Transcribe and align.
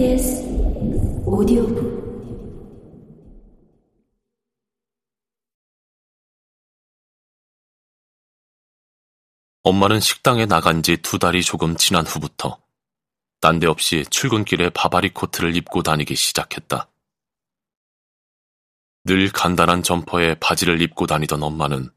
KBS 0.00 0.42
오디오북 1.26 2.00
엄마는 9.62 10.00
식당에 10.00 10.46
나간 10.46 10.82
지 10.82 10.96
두 10.96 11.18
달이 11.18 11.42
조금 11.42 11.76
지난 11.76 12.06
후부터 12.06 12.62
딴데없이 13.42 14.06
출근길에 14.08 14.70
바바리 14.70 15.12
코트를 15.12 15.54
입고 15.54 15.82
다니기 15.82 16.16
시작했다. 16.16 16.88
늘 19.04 19.30
간단한 19.30 19.82
점퍼에 19.82 20.36
바지를 20.36 20.80
입고 20.80 21.06
다니던 21.06 21.42
엄마는 21.42 21.90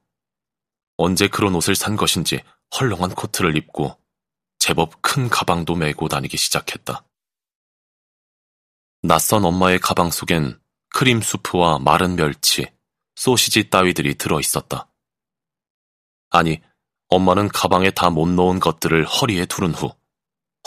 언제 0.97 1.29
그런 1.29 1.55
옷을 1.55 1.73
산 1.75 1.95
것인지 1.95 2.41
헐렁한 2.77 3.11
코트를 3.11 3.55
입고 3.55 3.97
제법 4.59 5.01
큰 5.01 5.29
가방도 5.29 5.75
메고 5.75 6.09
다니기 6.09 6.35
시작했다. 6.35 7.05
낯선 9.05 9.43
엄마의 9.43 9.79
가방 9.79 10.09
속엔 10.11 10.61
크림 10.89 11.19
수프와 11.19 11.79
마른 11.79 12.15
멸치, 12.15 12.71
소시지 13.15 13.69
따위들이 13.69 14.15
들어 14.15 14.39
있었다. 14.39 14.87
아니, 16.29 16.61
엄마는 17.09 17.49
가방에 17.49 17.91
다 17.91 18.09
못 18.09 18.29
넣은 18.29 18.61
것들을 18.61 19.03
허리에 19.05 19.45
두른 19.45 19.73
후 19.73 19.93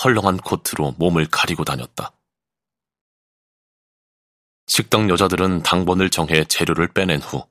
헐렁한 0.04 0.36
코트로 0.36 0.96
몸을 0.98 1.28
가리고 1.30 1.64
다녔다. 1.64 2.12
식당 4.66 5.08
여자들은 5.08 5.62
당번을 5.62 6.10
정해 6.10 6.44
재료를 6.44 6.88
빼낸 6.88 7.22
후 7.22 7.48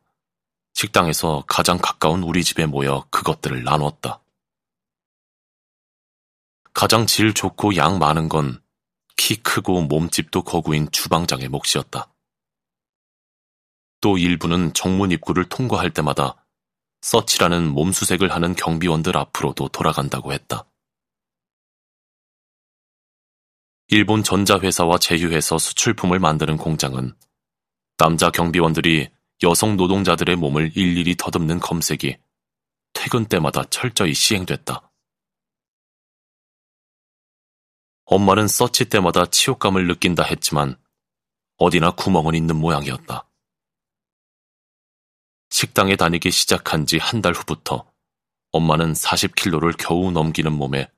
식당에서 0.73 1.45
가장 1.47 1.79
가까운 1.79 2.21
우리 2.21 2.43
집에 2.43 2.67
모여 2.67 3.07
그것들을 3.09 3.63
나눴다. 3.63 4.21
가장 6.73 7.07
질 7.07 7.33
좋고 7.33 7.75
양 7.75 7.97
많은 7.97 8.29
건 8.29 8.61
키 9.15 9.35
크고 9.37 9.81
몸집도 9.83 10.43
거구인 10.43 10.89
주방장의 10.91 11.49
몫이었다. 11.49 12.13
또 14.01 14.17
일부는 14.17 14.73
정문 14.73 15.11
입구를 15.11 15.49
통과할 15.49 15.91
때마다 15.91 16.45
서치라는 17.01 17.67
몸수색을 17.69 18.31
하는 18.31 18.55
경비원들 18.55 19.17
앞으로도 19.17 19.69
돌아간다고 19.69 20.33
했다. 20.33 20.65
일본 23.87 24.23
전자회사와 24.23 24.97
제휴해서 24.97 25.59
수출품을 25.59 26.19
만드는 26.19 26.57
공장은 26.57 27.15
남자 27.97 28.31
경비원들이 28.31 29.09
여성 29.43 29.77
노동자들의 29.77 30.35
몸을 30.35 30.75
일일이 30.75 31.15
더듬는 31.15 31.59
검색이 31.59 32.17
퇴근 32.93 33.25
때마다 33.25 33.63
철저히 33.69 34.13
시행됐다. 34.13 34.91
엄마는 38.05 38.47
서치 38.47 38.85
때마다 38.85 39.25
치욕감을 39.25 39.87
느낀다 39.87 40.23
했지만 40.23 40.77
어디나 41.57 41.91
구멍은 41.91 42.35
있는 42.35 42.55
모양이었다. 42.55 43.27
식당에 45.49 45.95
다니기 45.95 46.31
시작한 46.31 46.85
지 46.85 46.97
한 46.99 47.21
달 47.21 47.33
후부터 47.33 47.91
엄마는 48.51 48.93
40킬로를 48.93 49.75
겨우 49.77 50.11
넘기는 50.11 50.51
몸에 50.51 50.91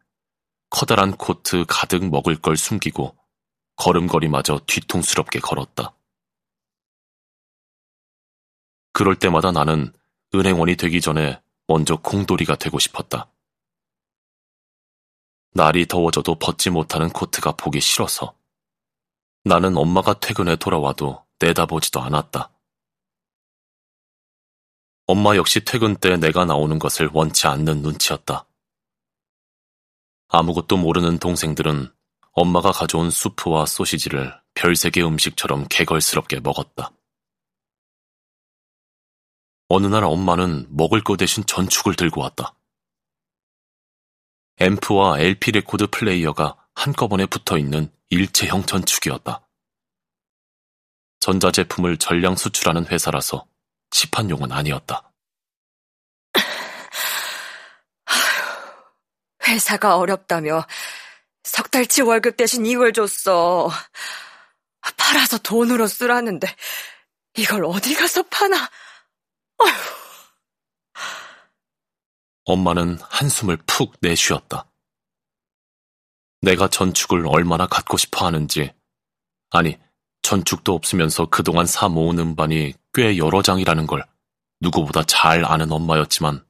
커다란 0.69 1.15
코트 1.15 1.63
가득 1.67 2.05
먹을 2.09 2.35
걸 2.35 2.57
숨기고 2.57 3.17
걸음걸이마저 3.77 4.61
뒤통스럽게 4.67 5.39
걸었다. 5.39 5.95
그럴 8.91 9.15
때마다 9.17 9.51
나는 9.51 9.93
은행원이 10.35 10.75
되기 10.75 10.99
전에 10.99 11.41
먼저 11.67 11.95
공돌이가 11.95 12.55
되고 12.55 12.79
싶었다. 12.79 13.31
날이 15.51 15.87
더워져도 15.87 16.35
벗지 16.35 16.69
못하는 16.69 17.09
코트가 17.09 17.53
보기 17.53 17.79
싫어서 17.81 18.35
나는 19.43 19.77
엄마가 19.77 20.19
퇴근해 20.19 20.57
돌아와도 20.57 21.25
내다보지도 21.39 22.01
않았다. 22.01 22.51
엄마 25.05 25.37
역시 25.37 25.63
퇴근 25.63 25.95
때 25.95 26.17
내가 26.17 26.43
나오는 26.43 26.77
것을 26.77 27.09
원치 27.13 27.47
않는 27.47 27.81
눈치였다. 27.81 28.45
아무것도 30.27 30.75
모르는 30.75 31.17
동생들은 31.19 31.93
엄마가 32.33 32.73
가져온 32.73 33.09
수프와 33.09 33.65
소시지를 33.65 34.37
별세계 34.53 35.01
음식처럼 35.01 35.65
개걸스럽게 35.69 36.41
먹었다. 36.41 36.91
어느 39.69 39.87
날 39.87 40.03
엄마는 40.03 40.67
먹을 40.69 41.01
거 41.03 41.15
대신 41.15 41.45
전축을 41.45 41.95
들고 41.95 42.21
왔다. 42.21 42.56
앰프와 44.59 45.19
LP 45.19 45.51
레코드 45.51 45.87
플레이어가 45.87 46.55
한꺼번에 46.73 47.25
붙어 47.25 47.57
있는 47.57 47.91
일체형 48.09 48.65
전축이었다. 48.65 49.47
전자제품을 51.19 51.97
전량 51.97 52.35
수출하는 52.35 52.87
회사라서 52.87 53.47
시판용은 53.91 54.51
아니었다. 54.51 55.11
회사가 59.47 59.97
어렵다며 59.97 60.65
석 61.43 61.71
달치 61.71 62.01
월급 62.01 62.37
대신 62.37 62.65
이걸 62.65 62.93
줬어. 62.93 63.69
팔아서 64.97 65.37
돈으로 65.39 65.87
쓰라는데 65.87 66.47
이걸 67.37 67.65
어디 67.65 67.93
가서 67.95 68.23
파나? 68.23 68.57
어휴. 69.57 69.86
엄마는 72.47 72.97
한숨을 73.01 73.57
푹 73.67 73.95
내쉬었다. 73.99 74.71
내가 76.41 76.69
전축을 76.69 77.27
얼마나 77.27 77.67
갖고 77.67 77.97
싶어 77.97 78.25
하는지, 78.25 78.73
아니, 79.49 79.77
전축도 80.21 80.73
없으면서 80.73 81.25
그동안 81.25 81.65
사 81.65 81.89
모은 81.89 82.19
음반이 82.19 82.73
꽤 82.93 83.17
여러 83.17 83.41
장이라는 83.41 83.85
걸 83.85 84.07
누구보다 84.61 85.03
잘 85.03 85.43
아는 85.43 85.73
엄마였지만, 85.73 86.45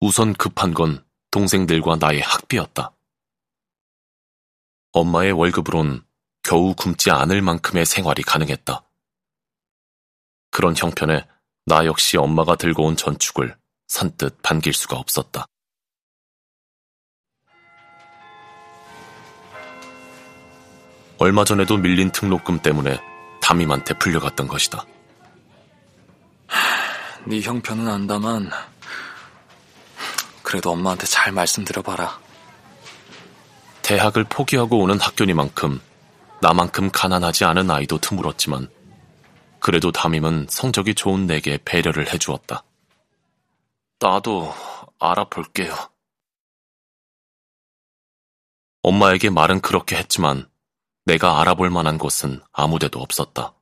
우선 0.00 0.32
급한 0.32 0.72
건 0.72 1.04
동생들과 1.30 1.96
나의 1.96 2.22
학비였다. 2.22 2.96
엄마의 4.92 5.32
월급으론 5.32 6.06
겨우 6.42 6.74
굶지 6.74 7.10
않을 7.10 7.42
만큼의 7.42 7.84
생활이 7.84 8.22
가능했다. 8.22 8.82
그런 10.50 10.74
형편에 10.74 11.28
나 11.66 11.84
역시 11.84 12.16
엄마가 12.16 12.56
들고 12.56 12.86
온 12.86 12.96
전축을 12.96 13.59
선뜻 13.90 14.40
반길 14.40 14.72
수가 14.72 14.96
없었다. 14.96 15.46
얼마 21.18 21.44
전에도 21.44 21.76
밀린 21.76 22.12
등록금 22.12 22.60
때문에 22.60 23.00
담임한테 23.42 23.98
불려갔던 23.98 24.46
것이다. 24.46 24.86
네 27.26 27.40
형편은 27.40 27.88
안다만 27.88 28.48
그래도 30.44 30.70
엄마한테 30.70 31.06
잘 31.06 31.32
말씀드려봐라. 31.32 32.20
대학을 33.82 34.22
포기하고 34.24 34.78
오는 34.78 35.00
학교니만큼 35.00 35.80
나만큼 36.40 36.90
가난하지 36.92 37.44
않은 37.44 37.68
아이도 37.68 37.98
드물었지만 37.98 38.68
그래도 39.58 39.90
담임은 39.90 40.46
성적이 40.48 40.94
좋은 40.94 41.26
내게 41.26 41.58
배려를 41.64 42.12
해주었다. 42.12 42.62
나도 44.00 44.52
알아볼게요. 44.98 45.74
엄마에게 48.82 49.30
말은 49.30 49.60
그렇게 49.60 49.96
했지만 49.96 50.50
내가 51.04 51.40
알아볼 51.40 51.70
만한 51.70 51.98
곳은 51.98 52.42
아무데도 52.52 53.00
없었다. 53.00 53.54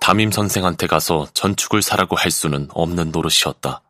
담임 0.00 0.30
선생한테 0.30 0.86
가서 0.86 1.26
전축을 1.34 1.82
사라고 1.82 2.16
할 2.16 2.30
수는 2.30 2.68
없는 2.72 3.10
노릇이었다. 3.10 3.82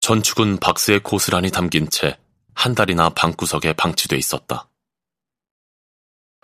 전축은 0.00 0.58
박스에 0.58 0.98
고스란히 0.98 1.50
담긴 1.50 1.90
채 1.90 2.22
한 2.54 2.74
달이나 2.74 3.10
방구석에 3.10 3.72
방치돼 3.74 4.16
있었다. 4.16 4.68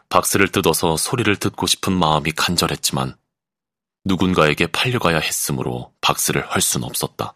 박스를 0.08 0.50
뜯어서 0.50 0.96
소리를 0.96 1.36
듣고 1.36 1.66
싶은 1.66 1.92
마음이 1.92 2.32
간절했지만 2.32 3.16
누군가에게 4.08 4.66
팔려가야 4.68 5.18
했으므로 5.18 5.94
박스를 6.00 6.50
할 6.50 6.62
순 6.62 6.82
없었다. 6.82 7.34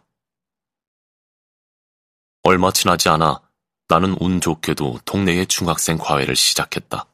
얼마 2.41 2.71
지나지 2.71 3.09
않아 3.09 3.41
나는 3.87 4.17
운 4.19 4.41
좋게도 4.41 4.99
동네의 5.05 5.45
중학생 5.45 5.97
과외를 5.97 6.35
시작했다. 6.35 7.05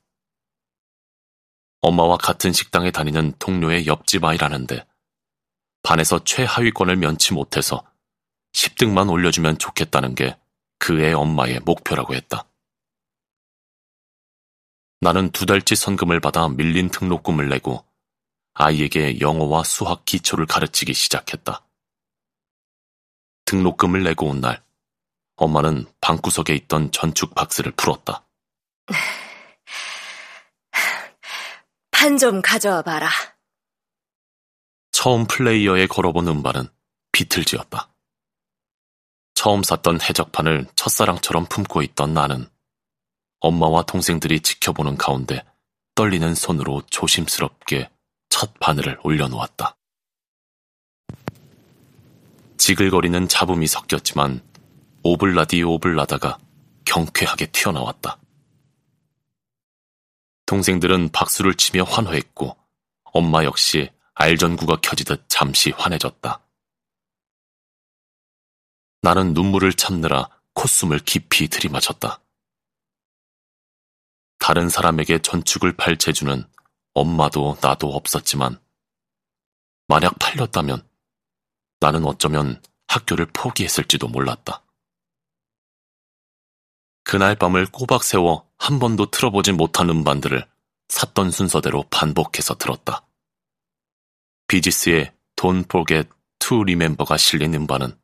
엄마와 1.81 2.17
같은 2.17 2.51
식당에 2.53 2.89
다니는 2.91 3.33
동료의 3.38 3.85
옆집 3.85 4.23
아이라는데 4.23 4.88
반에서 5.83 6.23
최하위권을 6.23 6.95
면치 6.95 7.33
못해서 7.33 7.83
10등만 8.53 9.11
올려주면 9.11 9.59
좋겠다는 9.59 10.15
게 10.15 10.38
그의 10.77 11.13
엄마의 11.13 11.59
목표라고 11.59 12.15
했다. 12.15 12.45
나는 15.01 15.29
두 15.31 15.45
달치 15.45 15.75
선금을 15.75 16.19
받아 16.21 16.47
밀린 16.47 16.89
등록금을 16.89 17.50
내고 17.50 17.88
아이에게 18.53 19.19
영어와 19.19 19.63
수학 19.63 20.05
기초를 20.05 20.45
가르치기 20.45 20.93
시작했다. 20.93 21.65
등록금을 23.45 24.03
내고 24.03 24.27
온 24.27 24.41
날, 24.41 24.63
엄마는 25.37 25.85
방구석에 26.01 26.53
있던 26.55 26.91
전축 26.91 27.33
박스를 27.35 27.71
풀었다. 27.71 28.25
판 31.91 32.17
좀 32.17 32.41
가져와 32.41 32.81
봐라. 32.81 33.09
처음 34.91 35.25
플레이어에 35.27 35.87
걸어본 35.87 36.27
음반은 36.27 36.67
비틀즈였다. 37.11 37.93
처음 39.33 39.63
샀던 39.63 40.01
해적판을 40.01 40.67
첫사랑처럼 40.75 41.45
품고 41.45 41.81
있던 41.83 42.13
나는 42.13 42.49
엄마와 43.39 43.83
동생들이 43.83 44.41
지켜보는 44.41 44.97
가운데 44.97 45.45
떨리는 45.95 46.35
손으로 46.35 46.81
조심스럽게 46.89 47.89
첫 48.29 48.53
바늘을 48.59 48.99
올려놓았다. 49.03 49.75
지글거리는 52.57 53.27
잡음이 53.27 53.67
섞였지만 53.67 54.41
오블라디 55.03 55.63
오블라다가 55.63 56.37
경쾌하게 56.85 57.47
튀어나왔다. 57.47 58.19
동생들은 60.45 61.09
박수를 61.09 61.55
치며 61.55 61.83
환호했고 61.83 62.57
엄마 63.03 63.43
역시 63.43 63.89
알전구가 64.13 64.77
켜지듯 64.81 65.25
잠시 65.27 65.71
환해졌다. 65.71 66.41
나는 69.01 69.33
눈물을 69.33 69.73
참느라 69.73 70.29
콧숨을 70.53 70.99
깊이 70.99 71.47
들이마셨다. 71.47 72.19
다른 74.39 74.69
사람에게 74.69 75.19
전축을 75.19 75.77
팔 75.77 75.97
재주는 75.97 76.43
엄마도 76.99 77.57
나도 77.61 77.93
없었지만 77.93 78.59
만약 79.87 80.19
팔렸다면 80.19 80.87
나는 81.79 82.05
어쩌면 82.05 82.61
학교를 82.87 83.27
포기했을지도 83.27 84.07
몰랐다. 84.07 84.63
그날 87.03 87.35
밤을 87.35 87.67
꼬박 87.67 88.03
세워 88.03 88.47
한 88.57 88.79
번도 88.79 89.11
틀어보지 89.11 89.53
못한 89.53 89.89
음반들을 89.89 90.45
샀던 90.89 91.31
순서대로 91.31 91.85
반복해서 91.89 92.55
들었다. 92.55 93.07
비지스의 94.47 95.13
Don't 95.35 95.65
Forget 95.65 96.09
to 96.39 96.61
Remember가 96.61 97.17
실린 97.17 97.53
음반은 97.53 97.97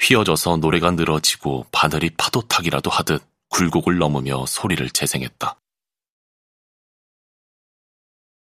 휘어져서 0.00 0.56
노래가 0.56 0.90
늘어지고 0.90 1.66
바늘이 1.70 2.10
파도타기라도 2.10 2.90
하듯 2.90 3.22
굴곡을 3.50 3.98
넘으며 3.98 4.44
소리를 4.46 4.90
재생했다. 4.90 5.61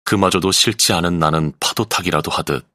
그마저도 0.05 0.51
싫지 0.51 0.93
않은 0.93 1.17
나는 1.17 1.51
파도타기라도 1.59 2.29
하듯 2.29 2.65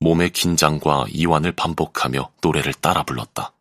몸의 0.00 0.30
긴장과 0.30 1.06
이완을 1.10 1.52
반복하며 1.52 2.32
노래를 2.42 2.72
따라 2.72 3.02
불렀다. 3.02 3.52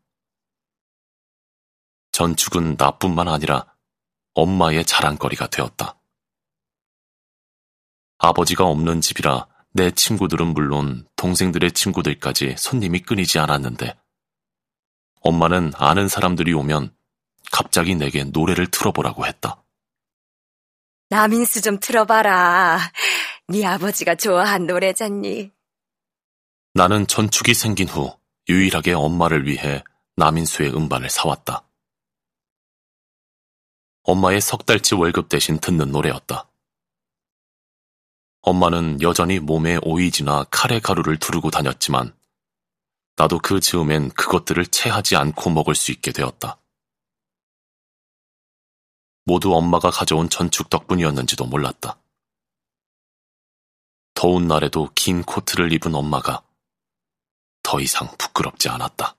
전축은 2.13 2.77
나뿐만 2.77 3.27
아니라 3.27 3.65
엄마의 4.33 4.85
자랑거리가 4.85 5.47
되었다. 5.47 5.99
아버지가 8.17 8.63
없는 8.65 9.01
집이라 9.01 9.47
내 9.73 9.91
친구들은 9.91 10.53
물론 10.53 11.05
동생들의 11.17 11.73
친구들까지 11.73 12.55
손님이 12.57 13.01
끊이지 13.01 13.39
않았는데 13.39 13.93
엄마는 15.19 15.73
아는 15.75 16.07
사람들이 16.07 16.53
오면 16.53 16.95
갑자기 17.51 17.95
내게 17.95 18.23
노래를 18.23 18.67
틀어보라고 18.67 19.25
했다. 19.25 19.64
나민수 21.09 21.61
좀 21.61 21.79
틀어봐라. 21.79 22.79
네 23.47 23.65
아버지가 23.65 24.15
좋아한 24.15 24.65
노래잖니. 24.65 25.51
나는 26.73 27.07
전축이 27.07 27.53
생긴 27.53 27.87
후 27.87 28.17
유일하게 28.49 28.93
엄마를 28.93 29.45
위해 29.47 29.83
남인수의 30.15 30.75
음반을 30.75 31.09
사왔다. 31.09 31.67
엄마의 34.03 34.41
석 34.41 34.65
달치 34.65 34.95
월급 34.95 35.29
대신 35.29 35.59
듣는 35.59 35.91
노래였다. 35.91 36.49
엄마는 38.41 39.01
여전히 39.01 39.39
몸에 39.39 39.79
오이지나 39.81 40.45
카레 40.51 40.79
가루를 40.79 41.17
두르고 41.17 41.49
다녔지만 41.49 42.15
나도 43.15 43.39
그 43.39 43.59
즈음엔 43.59 44.09
그것들을 44.09 44.65
체하지 44.67 45.15
않고 45.15 45.49
먹을 45.49 45.73
수 45.73 45.91
있게 45.91 46.11
되었다. 46.11 46.59
모두 49.25 49.55
엄마가 49.55 49.89
가져온 49.89 50.29
전축 50.29 50.69
덕분이었는지도 50.69 51.45
몰랐다. 51.45 51.97
더운 54.13 54.47
날에도 54.47 54.89
긴 54.95 55.23
코트를 55.23 55.73
입은 55.73 55.93
엄마가 55.95 56.43
더 57.63 57.79
이상 57.79 58.07
부끄럽지 58.17 58.69
않았다. 58.69 59.15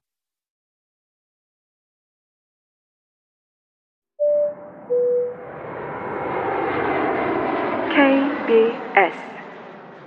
KBS 7.91 9.19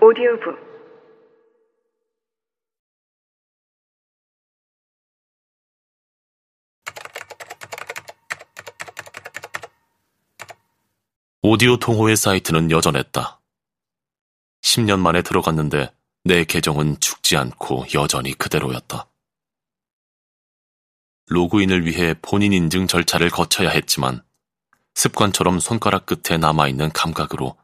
오디오북 0.01 0.68
오디오 11.41 11.77
통호의 11.77 12.17
사이트는 12.17 12.69
여전했다. 12.69 13.39
10년 14.61 14.99
만에 14.99 15.21
들어갔는데 15.21 15.89
내 16.25 16.43
계정은 16.43 16.99
죽지 16.99 17.37
않고 17.37 17.85
여전히 17.93 18.33
그대로였다. 18.33 19.09
로그인을 21.27 21.85
위해 21.85 22.13
본인 22.21 22.51
인증 22.51 22.87
절차를 22.87 23.29
거쳐야 23.29 23.69
했지만 23.69 24.21
습관처럼 24.95 25.61
손가락 25.61 26.05
끝에 26.05 26.37
남아있는 26.37 26.91
감각으로 26.91 27.55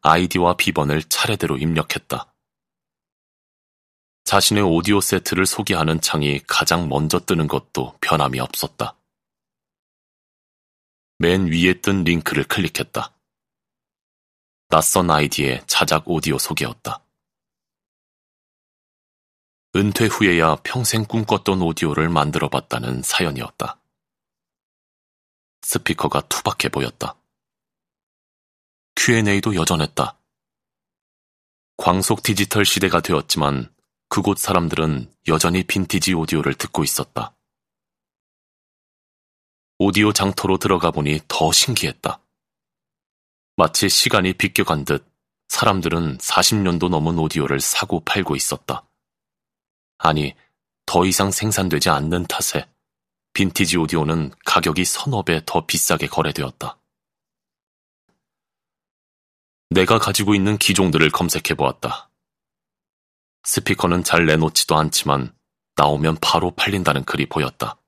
아이디와 0.00 0.54
비번을 0.54 1.02
차례대로 1.02 1.56
입력했다. 1.56 2.32
자신의 4.22 4.62
오디오 4.62 5.00
세트를 5.00 5.44
소개하는 5.44 6.00
창이 6.00 6.42
가장 6.46 6.88
먼저 6.88 7.18
뜨는 7.18 7.48
것도 7.48 7.96
변함이 8.00 8.38
없었다. 8.38 8.97
맨 11.20 11.48
위에 11.48 11.80
뜬 11.80 12.04
링크를 12.04 12.44
클릭했다. 12.44 13.12
낯선 14.68 15.10
아이디의 15.10 15.64
자작 15.66 16.04
오디오 16.06 16.38
소개였다. 16.38 17.04
은퇴 19.74 20.06
후에야 20.06 20.56
평생 20.62 21.04
꿈꿨던 21.04 21.60
오디오를 21.60 22.08
만들어 22.08 22.48
봤다는 22.48 23.02
사연이었다. 23.02 23.80
스피커가 25.62 26.20
투박해 26.28 26.68
보였다. 26.68 27.16
Q&A도 28.94 29.56
여전했다. 29.56 30.20
광속 31.78 32.22
디지털 32.22 32.64
시대가 32.64 33.00
되었지만 33.00 33.74
그곳 34.08 34.38
사람들은 34.38 35.12
여전히 35.26 35.64
빈티지 35.64 36.14
오디오를 36.14 36.54
듣고 36.54 36.84
있었다. 36.84 37.34
오디오 39.80 40.12
장터로 40.12 40.58
들어가 40.58 40.90
보니 40.90 41.20
더 41.28 41.52
신기했다. 41.52 42.20
마치 43.56 43.88
시간이 43.88 44.32
비껴간 44.32 44.84
듯 44.84 45.08
사람들은 45.48 46.18
40년도 46.18 46.88
넘은 46.88 47.16
오디오를 47.16 47.60
사고 47.60 48.00
팔고 48.00 48.34
있었다. 48.34 48.88
아니, 49.98 50.34
더 50.84 51.06
이상 51.06 51.30
생산되지 51.30 51.90
않는 51.90 52.24
탓에 52.26 52.68
빈티지 53.34 53.76
오디오는 53.76 54.32
가격이 54.44 54.84
서너 54.84 55.22
배 55.22 55.40
더 55.46 55.64
비싸게 55.64 56.08
거래되었다. 56.08 56.76
내가 59.70 60.00
가지고 60.00 60.34
있는 60.34 60.58
기종들을 60.58 61.08
검색해 61.10 61.54
보았다. 61.56 62.10
스피커는 63.44 64.02
잘 64.02 64.26
내놓지도 64.26 64.76
않지만 64.76 65.32
나오면 65.76 66.16
바로 66.20 66.50
팔린다는 66.50 67.04
글이 67.04 67.26
보였다. 67.26 67.78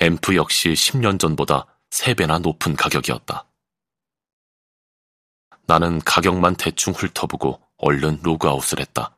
앰프 0.00 0.36
역시 0.36 0.70
10년 0.70 1.18
전보다 1.18 1.66
3배나 1.90 2.40
높은 2.40 2.74
가격이었다. 2.76 3.46
나는 5.66 5.98
가격만 6.00 6.56
대충 6.56 6.92
훑어보고 6.92 7.60
얼른 7.78 8.20
로그아웃을 8.22 8.80
했다. 8.80 9.16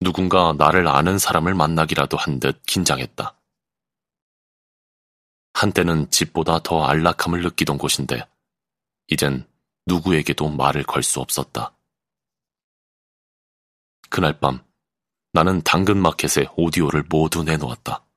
누군가 0.00 0.52
나를 0.52 0.86
아는 0.86 1.18
사람을 1.18 1.54
만나기라도 1.54 2.16
한 2.16 2.38
듯 2.38 2.62
긴장했다. 2.66 3.36
한때는 5.54 6.08
집보다 6.10 6.60
더 6.60 6.84
안락함을 6.84 7.42
느끼던 7.42 7.78
곳인데, 7.78 8.24
이젠 9.08 9.50
누구에게도 9.86 10.48
말을 10.50 10.84
걸 10.84 11.02
수 11.02 11.20
없었다. 11.20 11.76
그날 14.08 14.38
밤, 14.38 14.64
나는 15.32 15.60
당근마켓에 15.62 16.46
오디오를 16.56 17.04
모두 17.08 17.42
내놓았다. 17.42 18.07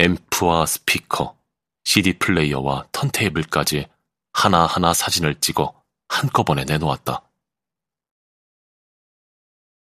앰프와 0.00 0.64
스피커, 0.66 1.36
CD 1.82 2.18
플레이어와 2.20 2.86
턴테이블까지 2.92 3.88
하나하나 4.32 4.94
사진을 4.94 5.40
찍어 5.40 5.74
한꺼번에 6.08 6.64
내놓았다. 6.64 7.28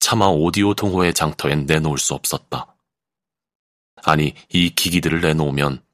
차마 0.01 0.27
오디오 0.27 0.75
동호회 0.75 1.13
장터엔 1.13 1.67
내놓을 1.67 1.99
수 1.99 2.15
없었다. 2.15 2.75
아니, 4.03 4.35
이 4.49 4.71
기기들을 4.71 5.21
내놓으면 5.21 5.85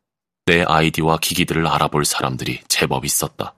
내 0.47 0.63
아이디와 0.63 1.19
기기들을 1.19 1.67
알아볼 1.67 2.07
사람들이 2.07 2.63
제법 2.69 3.05
있었다. 3.05 3.55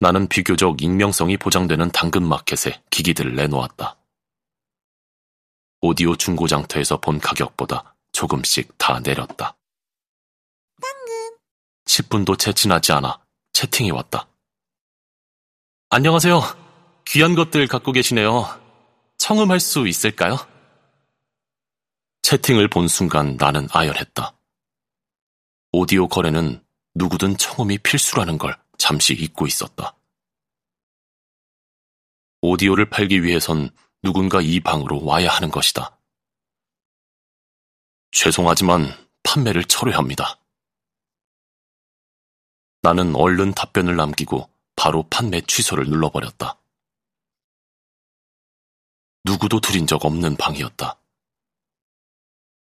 나는 0.00 0.28
비교적 0.28 0.82
익명성이 0.82 1.38
보장되는 1.38 1.92
당근 1.92 2.26
마켓에 2.26 2.82
기기들을 2.90 3.36
내놓았다. 3.36 3.96
오디오 5.80 6.14
중고 6.16 6.46
장터에서 6.46 7.00
본 7.00 7.18
가격보다 7.18 7.92
조금씩 8.22 8.78
다 8.78 9.00
내렸다. 9.00 9.56
당근. 10.80 11.38
10분도 11.86 12.38
채 12.38 12.52
지나지 12.52 12.92
않아 12.92 13.20
채팅이 13.52 13.90
왔다. 13.90 14.28
안녕하세요. 15.90 16.40
귀한 17.04 17.34
것들 17.34 17.66
갖고 17.66 17.90
계시네요. 17.90 18.46
청음할 19.18 19.58
수 19.58 19.88
있을까요? 19.88 20.36
채팅을 22.22 22.68
본 22.68 22.86
순간 22.86 23.36
나는 23.36 23.66
아열했다. 23.72 24.38
오디오 25.72 26.06
거래는 26.06 26.64
누구든 26.94 27.38
청음이 27.38 27.78
필수라는 27.78 28.38
걸 28.38 28.56
잠시 28.78 29.14
잊고 29.14 29.48
있었다. 29.48 29.96
오디오를 32.40 32.88
팔기 32.88 33.24
위해선 33.24 33.70
누군가 34.00 34.40
이 34.40 34.60
방으로 34.60 35.04
와야 35.04 35.28
하는 35.28 35.50
것이다. 35.50 35.98
죄송하지만 38.12 38.86
판매를 39.22 39.64
철회합니다. 39.64 40.38
나는 42.82 43.16
얼른 43.16 43.52
답변을 43.52 43.96
남기고 43.96 44.50
바로 44.76 45.04
판매 45.08 45.40
취소를 45.40 45.86
눌러버렸다. 45.86 46.58
누구도 49.24 49.60
들인 49.60 49.86
적 49.86 50.04
없는 50.04 50.36
방이었다. 50.36 50.98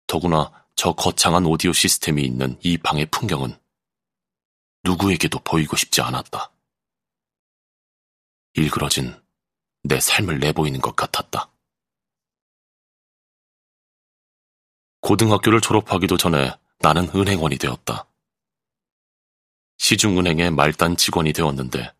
더구나 0.08 0.66
저 0.76 0.94
거창한 0.94 1.46
오디오 1.46 1.72
시스템이 1.72 2.24
있는 2.24 2.58
이 2.64 2.78
방의 2.78 3.06
풍경은 3.08 3.60
누구에게도 4.84 5.40
보이고 5.40 5.76
싶지 5.76 6.02
않았다. 6.02 6.52
일그러진 8.54 9.22
내 9.84 10.00
삶을 10.00 10.40
내보이는 10.40 10.82
것 10.82 10.96
같았다. 10.96 11.52
고등학교를 15.08 15.62
졸업하기도 15.62 16.18
전에 16.18 16.52
나는 16.80 17.08
은행원이 17.16 17.58
되었다. 17.60 18.08
시중은행의 19.78 20.52
말단 20.52 20.98
직원이 20.98 21.32
되었는데 21.32 21.94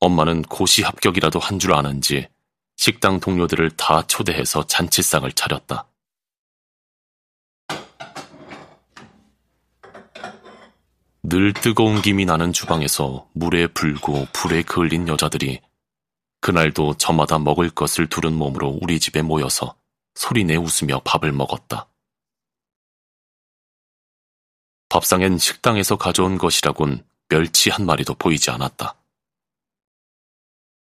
엄마는 0.00 0.42
고시 0.42 0.82
합격이라도 0.82 1.38
한 1.38 1.60
줄 1.60 1.72
아는지 1.72 2.26
식당 2.74 3.20
동료들을 3.20 3.70
다 3.76 4.04
초대해서 4.08 4.66
잔치상을 4.66 5.30
차렸다. 5.30 5.86
늘 11.22 11.52
뜨거운 11.52 12.02
김이 12.02 12.24
나는 12.24 12.52
주방에서 12.52 13.28
물에 13.34 13.68
불고 13.68 14.26
불에 14.32 14.64
그을린 14.64 15.06
여자들이 15.06 15.60
그날도 16.40 16.94
저마다 16.94 17.38
먹을 17.38 17.70
것을 17.70 18.08
두른 18.08 18.34
몸으로 18.34 18.80
우리 18.82 18.98
집에 18.98 19.22
모여서 19.22 19.76
소리내 20.16 20.56
웃으며 20.56 21.02
밥을 21.04 21.30
먹었다. 21.30 21.86
밥상엔 24.92 25.38
식당에서 25.38 25.96
가져온 25.96 26.36
것이라곤 26.36 27.02
멸치 27.28 27.70
한 27.70 27.86
마리도 27.86 28.12
보이지 28.12 28.50
않았다. 28.50 28.94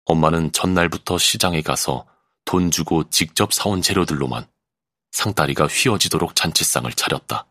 엄마는 0.04 0.52
전날부터 0.52 1.18
시장에 1.18 1.60
가서 1.60 2.06
돈 2.44 2.70
주고 2.70 3.10
직접 3.10 3.52
사온 3.52 3.82
재료들로만 3.82 4.46
상다리가 5.10 5.66
휘어지도록 5.66 6.36
잔치상을 6.36 6.88
차렸다. 6.92 7.48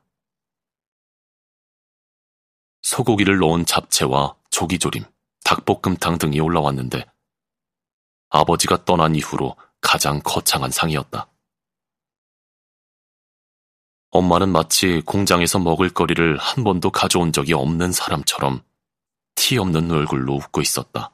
소고기를 2.83 3.37
넣은 3.39 3.65
잡채와 3.65 4.37
조기조림, 4.49 5.03
닭볶음탕 5.43 6.19
등이 6.19 6.39
올라왔는데 6.39 7.05
아버지가 8.29 8.85
떠난 8.85 9.13
이후로 9.13 9.57
가장 9.81 10.21
거창한 10.23 10.71
상이었다. 10.71 11.27
엄마는 14.15 14.47
마치 14.49 15.01
공장에서 15.05 15.59
먹을 15.59 15.89
거리를 15.89 16.37
한 16.37 16.63
번도 16.63 16.89
가져온 16.89 17.33
적이 17.33 17.51
없는 17.53 17.91
사람처럼 17.91 18.63
티 19.35 19.57
없는 19.57 19.91
얼굴로 19.91 20.35
웃고 20.35 20.61
있었다. 20.61 21.11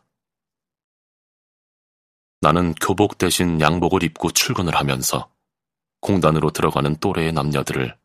나는 2.41 2.75
교복 2.75 3.17
대신 3.17 3.59
양복을 3.59 4.03
입고 4.03 4.29
출근을 4.31 4.75
하면서 4.75 5.31
공단으로 6.01 6.51
들어가는 6.51 6.95
또래의 6.97 7.33
남녀들을 7.33 7.97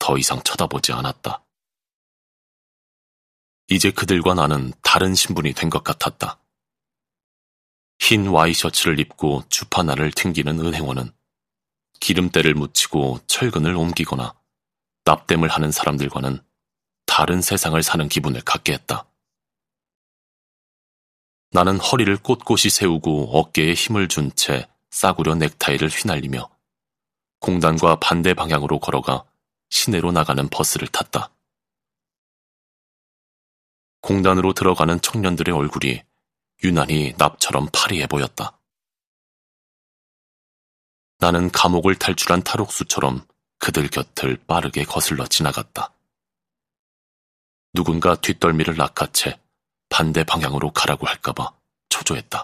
더 0.00 0.18
이상 0.18 0.42
쳐다보지 0.42 0.92
않았다. 0.92 1.44
이제 3.68 3.92
그들과 3.92 4.34
나는 4.34 4.72
다른 4.82 5.14
신분이 5.14 5.52
된 5.52 5.70
것 5.70 5.84
같았다. 5.84 6.40
흰 8.00 8.26
와이셔츠를 8.26 8.98
입고 8.98 9.44
주파나를 9.48 10.10
튕기는 10.10 10.58
은행원은 10.58 11.12
기름때를 12.04 12.52
묻히고 12.52 13.20
철근을 13.26 13.74
옮기거나 13.74 14.34
납땜을 15.06 15.48
하는 15.48 15.72
사람들과는 15.72 16.44
다른 17.06 17.40
세상을 17.40 17.82
사는 17.82 18.06
기분을 18.10 18.42
갖게 18.42 18.74
했다. 18.74 19.06
나는 21.50 21.78
허리를 21.80 22.14
꼿꼿이 22.18 22.68
세우고 22.68 23.38
어깨에 23.38 23.72
힘을 23.72 24.08
준 24.08 24.30
채 24.36 24.68
싸구려 24.90 25.36
넥타이를 25.36 25.88
휘날리며 25.88 26.50
공단과 27.40 27.96
반대 27.96 28.34
방향으로 28.34 28.80
걸어가 28.80 29.24
시내로 29.70 30.12
나가는 30.12 30.46
버스를 30.50 30.88
탔다. 30.88 31.30
공단으로 34.02 34.52
들어가는 34.52 35.00
청년들의 35.00 35.54
얼굴이 35.54 36.02
유난히 36.64 37.14
납처럼 37.16 37.70
파리해 37.72 38.06
보였다. 38.08 38.60
나는 41.24 41.50
감옥을 41.50 41.94
탈출한 41.94 42.42
탈옥수처럼 42.42 43.24
그들 43.58 43.88
곁을 43.88 44.36
빠르게 44.46 44.84
거슬러 44.84 45.26
지나갔다. 45.26 45.90
누군가 47.72 48.14
뒷덜미를 48.14 48.76
낚아채 48.76 49.40
반대 49.88 50.22
방향으로 50.22 50.72
가라고 50.72 51.06
할까봐 51.06 51.50
초조했다. 51.88 52.42